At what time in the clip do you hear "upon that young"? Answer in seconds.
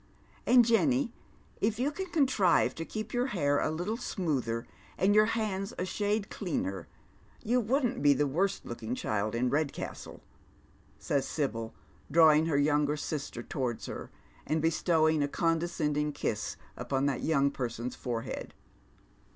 16.75-17.51